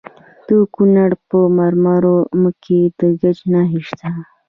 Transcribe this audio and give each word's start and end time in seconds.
د 0.47 0.49
کونړ 0.73 1.09
په 1.29 1.39
مروره 1.83 2.51
کې 2.63 2.79
د 2.97 2.99
ګچ 3.21 3.39
نښې 3.51 3.81
شته. 3.87 4.09